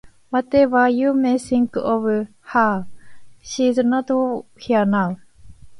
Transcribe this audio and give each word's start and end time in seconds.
Whatever 0.31 0.87
you 0.89 1.13
may 1.13 1.37
think 1.37 1.75
of 1.75 2.27
her, 2.55 2.87
she's 3.39 3.77
not 3.77 4.09
here 4.57 4.83
now. 4.85 5.17